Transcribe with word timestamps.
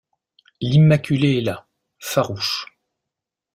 L’immaculé 0.61 1.37
est 1.37 1.41
là, 1.41 1.67
farouche. 1.99 2.65